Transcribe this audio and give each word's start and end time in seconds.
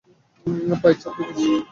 পায়ের 0.81 0.97
ছাপ 1.01 1.13
দেখেছি। 1.17 1.47